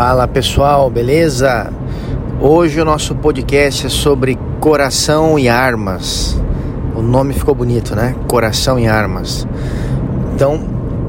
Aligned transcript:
Fala 0.00 0.28
pessoal, 0.28 0.88
beleza? 0.88 1.72
Hoje 2.40 2.80
o 2.80 2.84
nosso 2.84 3.16
podcast 3.16 3.86
é 3.86 3.88
sobre 3.88 4.38
coração 4.60 5.36
e 5.36 5.48
armas. 5.48 6.40
O 6.94 7.02
nome 7.02 7.34
ficou 7.34 7.52
bonito, 7.52 7.96
né? 7.96 8.14
Coração 8.28 8.78
e 8.78 8.86
armas. 8.86 9.44
Então, 10.32 10.60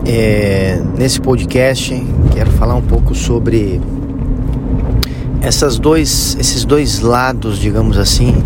é, 0.08 0.82
nesse 0.98 1.22
podcast, 1.22 2.04
quero 2.34 2.50
falar 2.50 2.74
um 2.74 2.82
pouco 2.82 3.14
sobre 3.14 3.80
essas 5.40 5.78
dois, 5.78 6.36
esses 6.40 6.66
dois 6.66 7.00
lados, 7.00 7.60
digamos 7.60 7.96
assim. 7.96 8.44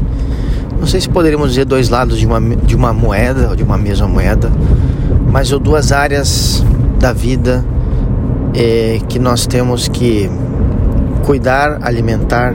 Não 0.77 0.85
sei 0.85 0.99
se 0.99 1.07
poderíamos 1.07 1.51
dizer 1.51 1.63
dois 1.63 1.87
lados 1.87 2.19
de 2.19 2.27
uma, 2.27 2.41
de 2.41 2.75
uma 2.75 2.91
moeda 2.91 3.47
ou 3.47 3.55
de 3.55 3.63
uma 3.63 3.77
mesma 3.77 4.09
moeda, 4.09 4.51
mas 5.31 5.51
duas 5.51 5.93
áreas 5.93 6.61
da 6.99 7.13
vida 7.13 7.63
é, 8.53 8.99
que 9.07 9.19
nós 9.19 9.47
temos 9.47 9.87
que 9.87 10.29
cuidar, 11.25 11.79
alimentar, 11.81 12.53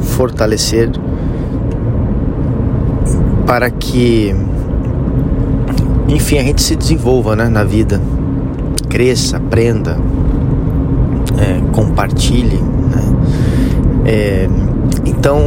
fortalecer 0.00 0.90
para 3.46 3.70
que, 3.70 4.34
enfim, 6.08 6.38
a 6.38 6.42
gente 6.42 6.62
se 6.62 6.76
desenvolva 6.76 7.36
né, 7.36 7.48
na 7.48 7.64
vida, 7.64 8.00
cresça, 8.88 9.36
aprenda, 9.36 9.98
é, 11.38 11.60
compartilhe. 11.72 12.58
Né? 12.58 13.16
É, 14.06 14.48
então, 15.04 15.40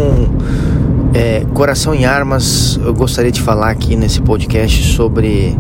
é, 1.13 1.45
Coração 1.53 1.93
em 1.93 2.05
Armas, 2.05 2.79
eu 2.83 2.93
gostaria 2.93 3.31
de 3.31 3.41
falar 3.41 3.69
aqui 3.69 3.95
nesse 3.95 4.21
podcast 4.21 4.93
sobre 4.93 5.57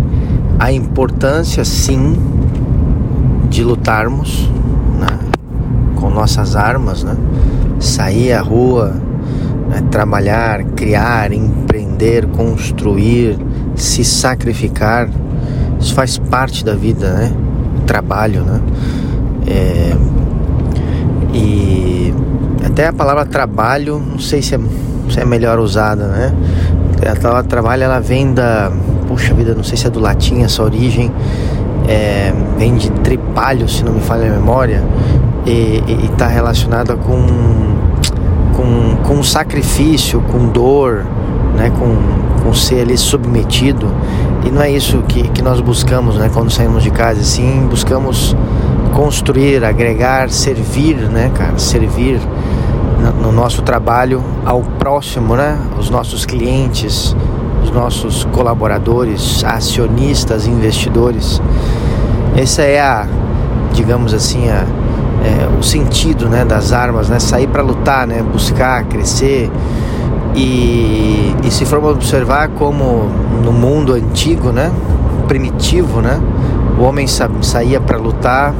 a 0.59 0.71
importância, 0.71 1.63
sim, 1.63 2.15
de 3.53 3.63
lutarmos 3.63 4.49
né, 4.99 5.19
com 5.95 6.09
nossas 6.09 6.55
armas, 6.55 7.03
né, 7.03 7.15
sair 7.79 8.33
à 8.33 8.41
rua, 8.41 8.95
né, 9.69 9.83
trabalhar, 9.91 10.63
criar, 10.75 11.31
empreender, 11.31 12.25
construir, 12.29 13.37
se 13.75 14.03
sacrificar, 14.03 15.07
isso 15.79 15.93
faz 15.93 16.17
parte 16.17 16.65
da 16.65 16.73
vida, 16.73 17.13
né? 17.13 17.31
Trabalho, 17.85 18.41
né? 18.41 18.61
É, 19.45 19.95
e 21.31 22.11
até 22.65 22.87
a 22.87 22.93
palavra 22.93 23.23
trabalho, 23.25 23.99
não 23.99 24.17
sei 24.17 24.41
se 24.41 24.55
é, 24.55 24.59
se 25.11 25.19
é 25.19 25.25
melhor 25.25 25.59
usada, 25.59 26.07
né? 26.07 26.33
A 27.05 27.15
palavra 27.19 27.43
trabalho 27.43 27.83
ela 27.83 27.99
vem 27.99 28.33
da, 28.33 28.71
puxa 29.07 29.33
vida, 29.33 29.53
não 29.53 29.63
sei 29.63 29.77
se 29.77 29.85
é 29.85 29.89
do 29.91 29.99
latim 29.99 30.41
essa 30.41 30.63
origem, 30.63 31.11
é, 31.87 32.33
vem 32.57 32.75
de 32.75 32.89
tripalho, 32.91 33.67
se 33.67 33.83
não 33.83 33.93
me 33.93 34.01
falha 34.01 34.27
a 34.27 34.31
memória, 34.31 34.83
e 35.45 35.81
está 36.11 36.27
relacionada 36.27 36.95
com, 36.95 37.25
com, 38.55 38.95
com 39.03 39.23
sacrifício, 39.23 40.21
com 40.21 40.47
dor, 40.47 41.05
né, 41.55 41.71
com, 41.77 42.43
com 42.43 42.53
ser 42.53 42.81
ali 42.81 42.97
submetido. 42.97 43.87
E 44.45 44.51
não 44.51 44.61
é 44.61 44.71
isso 44.71 45.03
que, 45.07 45.27
que 45.29 45.41
nós 45.41 45.59
buscamos 45.61 46.17
né, 46.17 46.29
quando 46.33 46.49
saímos 46.49 46.83
de 46.83 46.91
casa, 46.91 47.23
sim, 47.23 47.67
buscamos 47.69 48.35
construir, 48.93 49.63
agregar, 49.63 50.29
servir, 50.29 50.95
né, 51.09 51.31
cara, 51.33 51.57
servir 51.57 52.19
no 53.21 53.31
nosso 53.31 53.61
trabalho 53.61 54.23
ao 54.45 54.61
próximo, 54.61 55.35
né, 55.35 55.57
os 55.77 55.89
nossos 55.89 56.25
clientes, 56.25 57.15
os 57.63 57.71
nossos 57.71 58.25
colaboradores, 58.25 59.43
acionistas, 59.43 60.47
investidores. 60.47 61.41
Essa 62.35 62.63
é 62.63 62.81
a, 62.81 63.07
digamos 63.73 64.13
assim, 64.13 64.49
a, 64.49 64.65
é, 65.23 65.47
o 65.57 65.63
sentido 65.63 66.27
né, 66.27 66.43
das 66.43 66.73
armas, 66.73 67.09
né? 67.09 67.19
Sair 67.19 67.47
para 67.47 67.63
lutar, 67.63 68.05
né? 68.05 68.21
Buscar, 68.21 68.83
crescer. 68.85 69.49
E, 70.35 71.35
e 71.43 71.51
se 71.51 71.65
formos 71.65 71.91
observar 71.91 72.49
como 72.49 73.09
no 73.43 73.51
mundo 73.51 73.93
antigo, 73.93 74.51
né? 74.51 74.71
Primitivo, 75.27 76.01
né? 76.01 76.19
O 76.77 76.83
homem 76.83 77.07
sa 77.07 77.29
saía 77.41 77.79
para 77.79 77.97
lutar, 77.97 78.53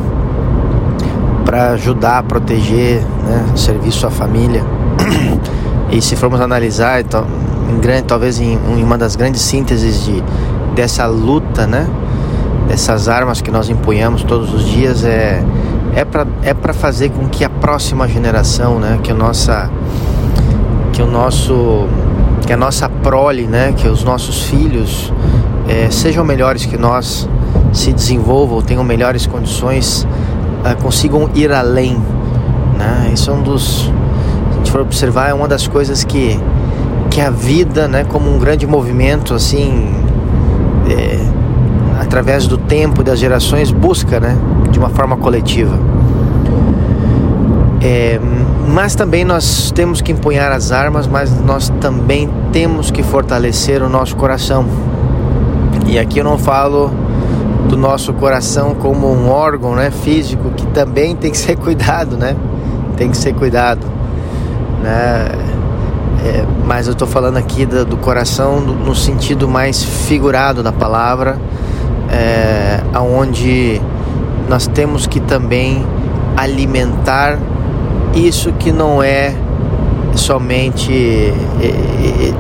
para 1.44 1.72
ajudar, 1.72 2.24
proteger, 2.24 3.02
né? 3.26 3.46
Servir 3.56 3.92
sua 3.92 4.10
família. 4.10 4.64
E 5.92 6.02
se 6.02 6.16
formos 6.16 6.42
analisar, 6.42 7.02
então, 7.02 7.24
em 7.70 7.80
grande, 7.80 8.04
talvez 8.04 8.40
em, 8.40 8.54
em 8.54 8.84
uma 8.84 8.98
das 8.98 9.16
grandes 9.16 9.42
sínteses 9.42 10.04
de, 10.06 10.24
dessa 10.76 11.06
luta, 11.06 11.68
né? 11.68 11.88
Dessas 12.68 13.08
armas 13.08 13.42
que 13.42 13.52
nós 13.52 13.70
empunhamos 13.70 14.24
todos 14.24 14.54
os 14.54 14.66
dias 14.66 15.04
é 15.04 15.44
é 15.96 16.04
para 16.04 16.26
é 16.42 16.54
para 16.54 16.74
fazer 16.74 17.10
com 17.10 17.28
que 17.28 17.44
a 17.44 17.50
próxima 17.50 18.08
geração, 18.08 18.80
né, 18.80 19.00
que 19.04 19.12
a 19.12 19.16
nossa 19.16 19.70
que 20.92 21.02
o 21.02 21.08
nosso 21.08 21.88
que 22.46 22.54
a 22.54 22.58
nossa 22.58 22.90
prole, 22.90 23.44
né, 23.44 23.74
que 23.76 23.88
os 23.88 24.04
nossos 24.04 24.44
filhos 24.44 25.14
é, 25.68 25.90
sejam 25.90 26.26
melhores 26.26 26.66
que 26.66 26.78
nós, 26.78 27.30
se 27.72 27.94
desenvolvam, 27.94 28.62
tenham 28.62 28.84
melhores 28.84 29.26
condições, 29.26 30.06
uh, 30.64 30.82
consigam 30.82 31.30
ir 31.34 31.52
além, 31.52 31.98
né? 32.78 33.12
Isso 33.14 33.32
é 33.32 33.34
um 33.34 33.42
dos, 33.42 33.84
se 33.86 33.92
a 34.52 34.58
gente 34.58 34.72
for 34.72 34.82
observar, 34.82 35.30
é 35.30 35.34
uma 35.34 35.48
das 35.48 35.68
coisas 35.68 36.04
que 36.04 36.40
que 37.14 37.22
a 37.22 37.30
vida, 37.30 37.88
né, 37.88 38.04
como 38.04 38.28
um 38.34 38.40
grande 38.40 38.66
movimento, 38.66 39.36
assim, 39.36 39.94
é, 40.90 41.20
através 42.02 42.48
do 42.48 42.58
tempo 42.58 43.02
e 43.02 43.04
das 43.04 43.20
gerações, 43.20 43.72
busca, 43.72 44.20
né, 44.20 44.36
de 44.72 44.80
uma 44.80 44.90
forma 44.90 45.16
coletiva. 45.16 45.78
É, 47.80 48.20
mas 48.68 48.96
também 48.96 49.24
nós 49.24 49.72
temos 49.76 50.02
que 50.02 50.12
empunhar 50.12 50.52
as 50.52 50.72
armas, 50.72 51.06
mas 51.06 51.40
nós 51.40 51.70
também 51.80 52.28
temos 52.52 52.90
que 52.90 53.04
fortalecer 53.04 53.84
o 53.84 53.90
nosso 53.90 54.16
coração. 54.16 54.66
E 55.86 56.00
aqui 56.00 56.18
eu 56.18 56.24
não 56.24 56.40
falo 56.40 56.90
do 57.70 57.78
nosso 57.78 58.12
coração 58.14 58.74
como 58.74 59.08
um 59.08 59.30
órgão, 59.30 59.76
né, 59.76 59.92
físico 59.92 60.50
que 60.58 60.66
também 60.68 61.16
tem 61.16 61.30
que 61.30 61.38
ser 61.38 61.58
cuidado, 61.62 62.18
né? 62.18 62.36
Tem 62.98 63.12
que 63.12 63.18
ser 63.18 63.36
cuidado, 63.36 63.86
né? 64.82 65.53
É, 66.24 66.46
mas 66.66 66.88
eu 66.88 66.94
estou 66.94 67.08
falando 67.08 67.36
aqui 67.36 67.66
do, 67.66 67.84
do 67.84 67.98
coração 67.98 68.62
no 68.62 68.96
sentido 68.96 69.48
mais 69.48 69.84
figurado 69.84 70.64
da 70.64 70.72
palavra, 70.72 71.38
é, 72.10 72.80
aonde 72.94 73.82
nós 74.48 74.66
temos 74.68 75.06
que 75.06 75.20
também 75.20 75.86
alimentar 76.38 77.38
isso 78.16 78.54
que 78.54 78.72
não 78.72 79.04
é 79.04 79.36
somente 80.16 81.34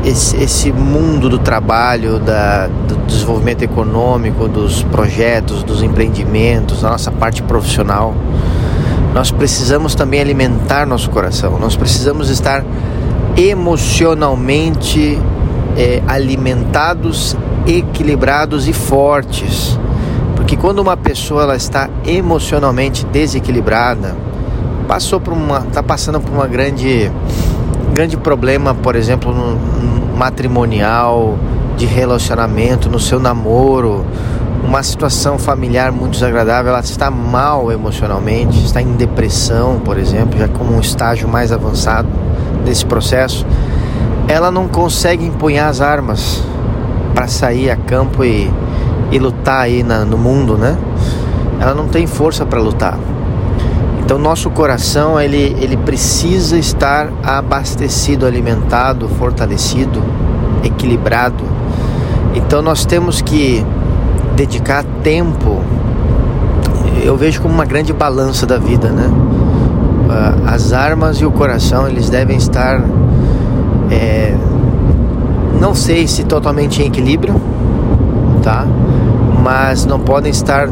esse 0.06 0.72
mundo 0.72 1.28
do 1.28 1.40
trabalho, 1.40 2.20
da, 2.20 2.68
do 2.68 2.96
desenvolvimento 3.08 3.64
econômico, 3.64 4.48
dos 4.48 4.84
projetos, 4.84 5.64
dos 5.64 5.82
empreendimentos, 5.82 6.82
da 6.82 6.92
nossa 6.92 7.12
parte 7.12 7.42
profissional. 7.42 8.14
Nós 9.14 9.32
precisamos 9.32 9.96
também 9.96 10.22
alimentar 10.22 10.86
nosso 10.86 11.10
coração, 11.10 11.58
nós 11.60 11.76
precisamos 11.76 12.30
estar 12.30 12.64
emocionalmente 13.36 15.20
é, 15.76 16.02
alimentados, 16.08 17.36
equilibrados 17.66 18.68
e 18.68 18.74
fortes. 18.74 19.80
Porque 20.36 20.56
quando 20.56 20.80
uma 20.80 20.98
pessoa 20.98 21.44
ela 21.44 21.56
está 21.56 21.90
emocionalmente 22.06 23.06
desequilibrada, 23.06 24.16
passou 24.88 25.20
por 25.20 25.34
uma, 25.34 25.60
está 25.60 25.82
passando 25.82 26.20
por 26.20 26.32
uma 26.32 26.48
grande, 26.48 27.12
grande 27.94 28.18
problema, 28.18 28.76
por 28.76 28.96
exemplo, 28.96 29.34
no, 29.34 29.56
no 29.56 30.18
matrimonial, 30.18 31.38
de 31.78 31.86
relacionamento, 31.86 32.90
no 32.90 33.00
seu 33.00 33.20
namoro, 33.20 34.06
uma 34.64 34.84
situação 34.84 35.40
familiar 35.40 35.92
muito 35.92 36.14
desagradável, 36.14 36.72
ela 36.72 36.82
está 36.82 37.10
mal 37.10 37.72
emocionalmente, 37.72 38.64
está 38.64 38.82
em 38.82 38.94
depressão, 38.94 39.80
por 39.80 39.98
exemplo, 39.98 40.38
já 40.38 40.48
como 40.48 40.76
um 40.76 40.80
estágio 40.80 41.28
mais 41.28 41.52
avançado 41.52 42.08
desse 42.64 42.86
processo, 42.86 43.46
ela 44.28 44.50
não 44.50 44.68
consegue 44.68 45.26
empunhar 45.26 45.70
as 45.70 45.82
armas 45.82 46.44
para 47.14 47.28
sair 47.28 47.70
a 47.70 47.76
campo 47.76 48.24
e, 48.24 48.50
e 49.12 49.20
lutar 49.20 49.62
aí 49.62 49.84
na, 49.84 50.06
no 50.06 50.18
mundo, 50.18 50.58
né? 50.58 50.78
Ela 51.60 51.74
não 51.74 51.88
tem 51.88 52.08
força 52.08 52.46
para 52.46 52.60
lutar. 52.60 52.98
Então 54.04 54.18
nosso 54.18 54.50
coração 54.50 55.20
ele, 55.20 55.56
ele 55.62 55.78
precisa 55.78 56.58
estar 56.58 57.10
abastecido, 57.24 58.26
alimentado, 58.26 59.08
fortalecido, 59.08 60.04
equilibrado. 60.64 61.44
Então 62.36 62.62
nós 62.62 62.86
temos 62.86 63.22
que 63.22 63.66
dedicar 64.36 64.84
tempo. 65.04 65.62
Eu 67.04 67.16
vejo 67.16 67.42
como 67.42 67.54
uma 67.54 67.66
grande 67.66 67.94
balança 67.94 68.46
da 68.46 68.58
vida, 68.58 68.90
né? 68.90 69.10
As 70.46 70.74
armas 70.74 71.18
e 71.18 71.26
o 71.26 71.32
coração 71.32 71.88
eles 71.88 72.10
devem 72.10 72.38
estar 72.38 72.82
é, 73.92 74.36
não 75.60 75.74
sei 75.76 76.08
se 76.08 76.24
totalmente 76.24 76.82
em 76.82 76.88
equilíbrio 76.88 77.36
tá 78.42 78.66
mas 79.44 79.86
não 79.86 80.00
podem 80.00 80.32
estar 80.32 80.70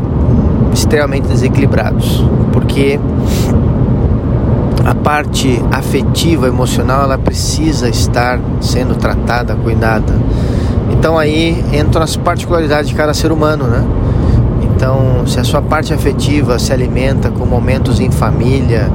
extremamente 0.74 1.28
desequilibrados 1.28 2.24
porque 2.52 3.00
a 4.86 4.96
parte 4.96 5.64
afetiva, 5.72 6.48
emocional, 6.48 7.04
ela 7.04 7.18
precisa 7.18 7.88
estar 7.88 8.40
sendo 8.60 8.96
tratada, 8.96 9.56
cuidada. 9.56 10.14
Então 10.92 11.18
aí 11.18 11.64
entram 11.72 12.04
as 12.04 12.16
particularidades 12.16 12.90
de 12.90 12.96
cada 12.96 13.14
ser 13.14 13.32
humano, 13.32 13.66
né? 13.66 13.84
Então, 14.64 15.28
se 15.28 15.40
a 15.40 15.44
sua 15.44 15.62
parte 15.62 15.94
afetiva 15.94 16.58
se 16.58 16.74
alimenta 16.74 17.30
com 17.30 17.46
momentos 17.46 18.00
em 18.00 18.10
família, 18.10 18.90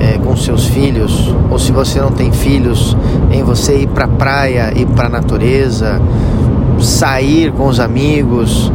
é, 0.00 0.18
com 0.18 0.36
seus 0.36 0.66
filhos, 0.66 1.34
ou 1.50 1.58
se 1.58 1.72
você 1.72 2.00
não 2.00 2.10
tem 2.10 2.32
filhos, 2.32 2.96
em 3.30 3.42
você 3.42 3.80
ir 3.80 3.88
para 3.88 4.04
a 4.04 4.08
praia, 4.08 4.72
ir 4.76 4.86
para 4.86 5.06
a 5.06 5.10
natureza, 5.10 6.00
sair 6.80 7.52
com 7.52 7.66
os 7.66 7.80
amigos, 7.80 8.72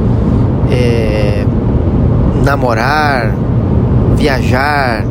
é, 0.71 1.45
namorar, 2.43 3.33
viajar, 4.15 5.05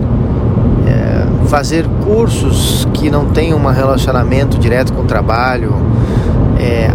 é, 0.86 1.46
fazer 1.46 1.86
cursos 2.04 2.86
que 2.92 3.10
não 3.10 3.26
tenham 3.26 3.58
um 3.58 3.66
relacionamento 3.66 4.58
direto 4.58 4.92
com 4.92 5.02
o 5.02 5.06
trabalho, 5.06 5.74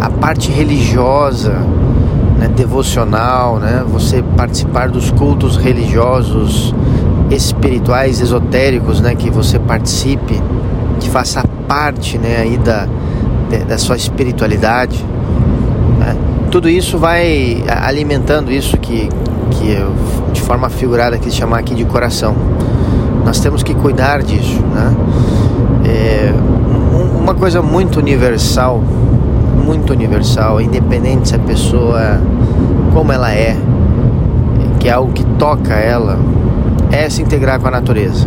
a 0.00 0.08
parte 0.08 0.50
religiosa, 0.50 1.52
né, 2.38 2.48
devocional, 2.48 3.58
né, 3.58 3.84
você 3.86 4.22
participar 4.36 4.88
dos 4.88 5.10
cultos 5.10 5.56
religiosos, 5.56 6.74
espirituais, 7.30 8.20
esotéricos, 8.20 9.00
né, 9.00 9.14
que 9.14 9.30
você 9.30 9.58
participe, 9.58 10.40
que 11.00 11.10
faça 11.10 11.44
parte, 11.66 12.18
né, 12.18 12.38
aí 12.40 12.56
da, 12.56 12.86
da 13.68 13.78
sua 13.78 13.96
espiritualidade. 13.96 15.04
Né? 15.98 16.16
Tudo 16.50 16.68
isso 16.68 16.98
vai 16.98 17.62
alimentando 17.68 18.50
isso 18.50 18.76
que, 18.78 19.08
que 19.50 19.70
eu, 19.70 19.92
de 20.32 20.40
forma 20.40 20.68
figurada 20.68 21.18
quis 21.18 21.34
chamar 21.34 21.58
aqui 21.58 21.74
de 21.74 21.84
coração. 21.84 22.34
Nós 23.24 23.40
temos 23.40 23.62
que 23.62 23.74
cuidar 23.74 24.22
disso, 24.22 24.62
né? 24.74 24.96
É, 25.84 26.32
uma 27.18 27.34
coisa 27.34 27.60
muito 27.60 27.98
universal 27.98 28.82
muito 29.68 29.92
universal, 29.92 30.62
independente 30.62 31.28
se 31.28 31.34
a 31.34 31.38
pessoa 31.38 32.18
como 32.94 33.12
ela 33.12 33.30
é, 33.30 33.54
que 34.80 34.88
é 34.88 34.92
algo 34.92 35.12
que 35.12 35.22
toca 35.38 35.74
ela, 35.74 36.18
é 36.90 37.08
se 37.08 37.22
integrar 37.22 37.60
com 37.60 37.68
a 37.68 37.70
natureza. 37.70 38.26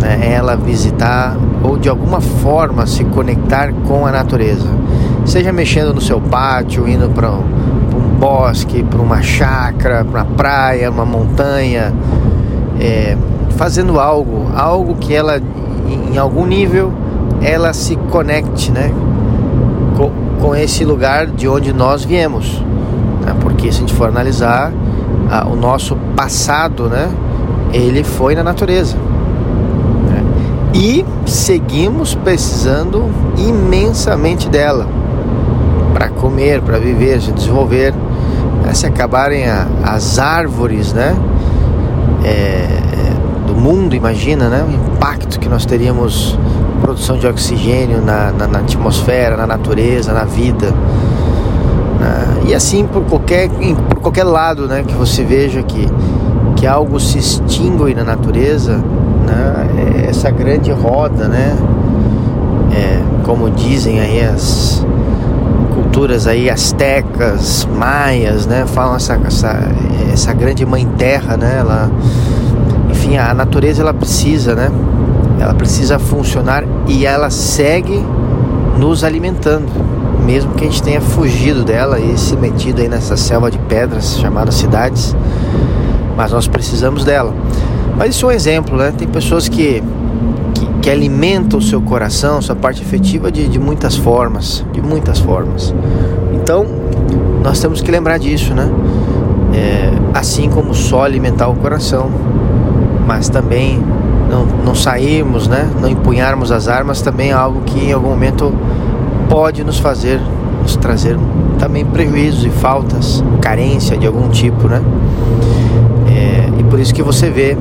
Né? 0.00 0.18
É 0.22 0.32
ela 0.34 0.56
visitar 0.56 1.36
ou 1.62 1.76
de 1.76 1.88
alguma 1.88 2.20
forma 2.20 2.86
se 2.86 3.04
conectar 3.04 3.72
com 3.86 4.06
a 4.06 4.12
natureza. 4.12 4.68
Seja 5.24 5.52
mexendo 5.52 5.94
no 5.94 6.00
seu 6.00 6.20
pátio, 6.20 6.88
indo 6.88 7.08
para 7.10 7.30
um, 7.30 7.44
um, 7.94 8.18
bosque, 8.18 8.82
para 8.82 9.00
uma 9.00 9.22
chácara, 9.22 10.04
para 10.04 10.22
uma 10.22 10.30
praia, 10.34 10.90
uma 10.90 11.04
montanha, 11.04 11.92
é, 12.80 13.16
fazendo 13.56 14.00
algo, 14.00 14.48
algo 14.56 14.96
que 14.96 15.14
ela, 15.14 15.40
em 16.12 16.18
algum 16.18 16.44
nível, 16.44 16.92
ela 17.40 17.72
se 17.72 17.94
conecte, 18.10 18.72
né? 18.72 18.92
com 20.42 20.56
esse 20.56 20.84
lugar 20.84 21.28
de 21.28 21.46
onde 21.46 21.72
nós 21.72 22.04
viemos. 22.04 22.60
Né? 23.24 23.32
Porque 23.40 23.70
se 23.70 23.78
a 23.78 23.80
gente 23.80 23.94
for 23.94 24.08
analisar 24.08 24.72
a, 25.30 25.46
o 25.46 25.54
nosso 25.54 25.96
passado, 26.16 26.88
né? 26.88 27.08
Ele 27.72 28.04
foi 28.04 28.34
na 28.34 28.42
natureza. 28.42 28.96
Né? 28.96 30.24
E 30.74 31.04
seguimos 31.26 32.14
precisando 32.14 33.10
imensamente 33.36 34.48
dela 34.48 34.86
para 35.94 36.08
comer, 36.08 36.60
para 36.62 36.78
viver, 36.78 37.20
se 37.20 37.32
desenvolver. 37.32 37.94
Né? 38.62 38.74
Se 38.74 38.86
acabarem 38.86 39.48
a, 39.48 39.66
as 39.84 40.18
árvores, 40.18 40.92
né? 40.92 41.16
É, 42.24 42.68
do 43.46 43.54
mundo, 43.54 43.96
imagina, 43.96 44.48
né? 44.48 44.64
O 44.66 44.94
impacto 44.94 45.40
que 45.40 45.48
nós 45.48 45.66
teríamos 45.66 46.38
produção 46.82 47.16
de 47.16 47.26
oxigênio 47.26 48.02
na, 48.02 48.32
na, 48.32 48.46
na 48.48 48.58
atmosfera, 48.58 49.36
na 49.36 49.46
natureza, 49.46 50.12
na 50.12 50.24
vida. 50.24 50.72
Né? 52.00 52.42
E 52.48 52.54
assim 52.54 52.84
por 52.86 53.02
qualquer, 53.04 53.48
por 53.88 54.00
qualquer 54.00 54.24
lado 54.24 54.66
né, 54.66 54.82
que 54.86 54.94
você 54.94 55.22
veja 55.22 55.62
que, 55.62 55.88
que 56.56 56.66
algo 56.66 56.98
se 57.00 57.18
extingue 57.18 57.94
na 57.94 58.04
natureza, 58.04 58.76
né? 58.76 60.02
É 60.04 60.10
essa 60.10 60.30
grande 60.30 60.70
roda, 60.70 61.28
né? 61.28 61.56
É, 62.74 63.02
como 63.24 63.50
dizem 63.50 64.00
aí 64.00 64.20
as 64.22 64.84
culturas 65.74 66.26
aí 66.26 66.48
astecas, 66.50 67.66
maias, 67.76 68.46
né? 68.46 68.64
Falam 68.66 68.96
essa, 68.96 69.20
essa, 69.26 69.58
essa 70.12 70.32
grande 70.32 70.64
mãe 70.64 70.86
terra, 70.96 71.36
né? 71.36 71.56
Ela, 71.58 71.90
enfim, 72.90 73.16
a 73.16 73.32
natureza 73.34 73.82
ela 73.82 73.94
precisa, 73.94 74.54
né? 74.54 74.70
ela 75.42 75.54
precisa 75.54 75.98
funcionar 75.98 76.64
e 76.86 77.04
ela 77.04 77.28
segue 77.28 78.04
nos 78.78 79.02
alimentando, 79.02 79.66
mesmo 80.24 80.54
que 80.54 80.64
a 80.64 80.66
gente 80.68 80.82
tenha 80.82 81.00
fugido 81.00 81.64
dela 81.64 81.98
e 81.98 82.16
se 82.16 82.36
metido 82.36 82.80
aí 82.80 82.88
nessa 82.88 83.16
selva 83.16 83.50
de 83.50 83.58
pedras 83.58 84.18
chamada 84.18 84.52
cidades, 84.52 85.16
mas 86.16 86.32
nós 86.32 86.46
precisamos 86.46 87.04
dela. 87.04 87.34
Mas 87.96 88.14
isso 88.14 88.26
é 88.26 88.28
um 88.28 88.32
exemplo, 88.32 88.76
né? 88.76 88.92
Tem 88.96 89.06
pessoas 89.06 89.48
que, 89.48 89.82
que, 90.54 90.66
que 90.82 90.90
alimentam 90.90 91.58
o 91.58 91.62
seu 91.62 91.80
coração, 91.80 92.40
sua 92.40 92.56
parte 92.56 92.82
afetiva 92.82 93.30
de, 93.30 93.48
de 93.48 93.58
muitas 93.58 93.96
formas, 93.96 94.64
de 94.72 94.80
muitas 94.80 95.18
formas. 95.18 95.74
Então, 96.34 96.66
nós 97.42 97.60
temos 97.60 97.80
que 97.80 97.90
lembrar 97.90 98.18
disso, 98.18 98.54
né? 98.54 98.70
É, 99.54 99.92
assim 100.14 100.48
como 100.48 100.74
só 100.74 101.04
alimentar 101.04 101.48
o 101.48 101.54
coração, 101.54 102.10
mas 103.06 103.28
também 103.28 103.82
não, 104.32 104.46
não 104.64 104.74
sairmos, 104.74 105.46
né, 105.46 105.70
não 105.78 105.88
empunharmos 105.88 106.50
as 106.50 106.66
armas 106.66 107.02
também 107.02 107.30
é 107.30 107.34
algo 107.34 107.60
que 107.62 107.84
em 107.84 107.92
algum 107.92 108.08
momento 108.08 108.52
pode 109.28 109.62
nos 109.62 109.78
fazer, 109.78 110.20
nos 110.62 110.76
trazer 110.76 111.18
também 111.58 111.84
prejuízos 111.84 112.44
e 112.44 112.48
faltas, 112.48 113.22
carência 113.40 113.96
de 113.96 114.06
algum 114.06 114.28
tipo, 114.30 114.68
né? 114.68 114.82
Por 116.72 116.80
isso 116.80 116.94
que 116.94 117.02
você 117.02 117.28
vê 117.28 117.54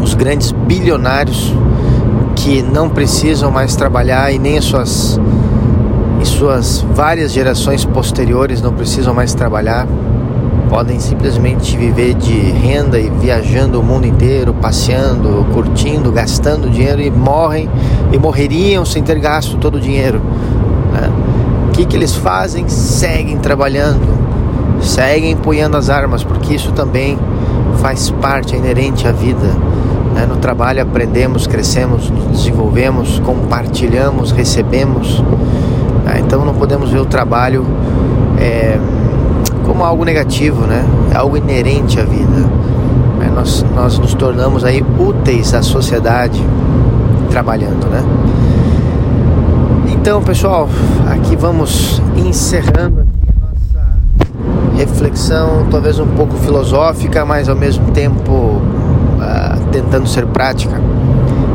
os 0.00 0.14
grandes 0.14 0.52
bilionários 0.52 1.52
que 2.36 2.62
não 2.62 2.88
precisam 2.88 3.50
mais 3.50 3.74
trabalhar 3.74 4.30
e 4.30 4.38
nem 4.38 4.56
as 4.56 4.64
suas, 4.64 5.20
e 6.22 6.24
suas 6.24 6.86
várias 6.94 7.32
gerações 7.32 7.84
posteriores 7.84 8.62
não 8.62 8.72
precisam 8.72 9.12
mais 9.12 9.34
trabalhar 9.34 9.88
podem 10.68 11.00
simplesmente 11.00 11.76
viver 11.76 12.14
de 12.14 12.32
renda 12.32 12.96
e 12.96 13.10
viajando 13.10 13.80
o 13.80 13.82
mundo 13.82 14.06
inteiro, 14.06 14.54
passeando, 14.54 15.44
curtindo, 15.52 16.12
gastando 16.12 16.70
dinheiro 16.70 17.02
e 17.02 17.10
morrem 17.10 17.68
e 18.12 18.18
morreriam 18.20 18.84
sem 18.84 19.02
ter 19.02 19.18
gasto 19.18 19.56
todo 19.56 19.78
o 19.78 19.80
dinheiro. 19.80 20.20
Né? 20.92 21.10
O 21.66 21.72
que, 21.72 21.84
que 21.84 21.96
eles 21.96 22.14
fazem? 22.14 22.68
Seguem 22.68 23.36
trabalhando, 23.38 24.16
seguem 24.80 25.32
empunhando 25.32 25.76
as 25.76 25.90
armas, 25.90 26.22
porque 26.22 26.54
isso 26.54 26.70
também 26.70 27.18
faz 27.80 28.10
parte, 28.10 28.54
é 28.54 28.58
inerente 28.58 29.08
à 29.08 29.12
vida. 29.12 29.48
Né? 30.14 30.26
No 30.26 30.36
trabalho 30.36 30.82
aprendemos, 30.82 31.46
crescemos, 31.46 32.10
nos 32.10 32.26
desenvolvemos, 32.26 33.18
compartilhamos, 33.20 34.32
recebemos. 34.32 35.22
Né? 36.04 36.20
Então 36.20 36.44
não 36.44 36.54
podemos 36.54 36.90
ver 36.90 37.00
o 37.00 37.06
trabalho. 37.06 37.66
É, 38.38 38.78
como 39.64 39.84
algo 39.84 40.04
negativo, 40.04 40.66
né? 40.66 40.84
É 41.14 41.16
algo 41.16 41.36
inerente 41.36 42.00
à 42.00 42.04
vida. 42.04 42.50
É, 43.20 43.30
nós, 43.30 43.64
nós 43.74 43.98
nos 43.98 44.14
tornamos 44.14 44.64
aí 44.64 44.84
úteis 44.98 45.54
à 45.54 45.62
sociedade 45.62 46.44
trabalhando, 47.30 47.86
né? 47.88 48.02
Então, 49.92 50.20
pessoal, 50.22 50.68
aqui 51.08 51.36
vamos 51.36 52.02
encerrando 52.16 52.99
reflexão, 54.80 55.66
talvez 55.70 55.98
um 55.98 56.06
pouco 56.06 56.36
filosófica, 56.36 57.24
mas 57.24 57.48
ao 57.48 57.56
mesmo 57.56 57.90
tempo 57.90 58.32
uh, 58.32 59.70
tentando 59.70 60.08
ser 60.08 60.26
prática. 60.26 60.80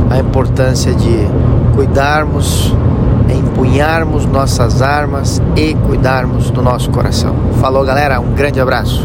A 0.10 0.20
importância 0.20 0.94
de 0.94 1.28
cuidarmos 1.74 2.74
empunharmos 3.28 4.26
nossas 4.26 4.82
armas 4.82 5.42
e 5.56 5.74
cuidarmos 5.74 6.52
do 6.52 6.62
nosso 6.62 6.92
coração. 6.92 7.36
Falou, 7.60 7.84
galera, 7.84 8.20
um 8.20 8.34
grande 8.34 8.60
abraço. 8.60 8.94